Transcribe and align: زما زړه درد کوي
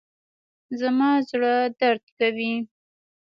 زما 0.79 1.09
زړه 1.29 1.53
درد 1.79 2.03
کوي 2.17 2.53